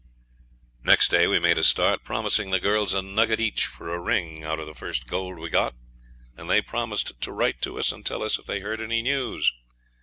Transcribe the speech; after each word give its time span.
Next 0.83 1.09
day 1.09 1.27
we 1.27 1.37
made 1.37 1.59
a 1.59 1.63
start, 1.63 2.03
promising 2.03 2.49
the 2.49 2.59
girls 2.59 2.95
a 2.95 3.03
nugget 3.03 3.39
each 3.39 3.67
for 3.67 3.93
a 3.93 3.99
ring 3.99 4.43
out 4.43 4.59
of 4.59 4.65
the 4.65 4.73
first 4.73 5.05
gold 5.05 5.37
we 5.37 5.49
got, 5.51 5.75
and 6.35 6.49
they 6.49 6.59
promised 6.59 7.21
to 7.21 7.31
write 7.31 7.61
to 7.61 7.77
us 7.77 7.91
and 7.91 8.03
tell 8.03 8.23
us 8.23 8.39
if 8.39 8.47
they 8.47 8.61
heard 8.61 8.81
any 8.81 9.03
news. 9.03 9.53